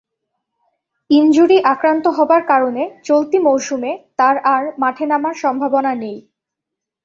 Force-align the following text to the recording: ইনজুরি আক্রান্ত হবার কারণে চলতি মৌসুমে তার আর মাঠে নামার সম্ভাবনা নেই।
ইনজুরি 1.09 1.57
আক্রান্ত 1.73 2.05
হবার 2.17 2.41
কারণে 2.47 2.83
চলতি 3.03 3.37
মৌসুমে 3.39 3.91
তার 4.19 4.35
আর 4.53 4.63
মাঠে 4.81 5.05
নামার 5.05 5.35
সম্ভাবনা 5.43 5.91
নেই। 5.95 6.17